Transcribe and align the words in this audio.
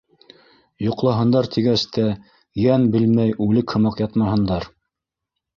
Йоҡлаһындар 0.85 1.49
тигәс 1.57 1.83
тә, 1.97 2.07
йән 2.63 2.87
белмәй 2.97 3.37
үлек 3.49 3.77
һымаҡ 3.77 4.03
ятмаһындар! 4.07 4.71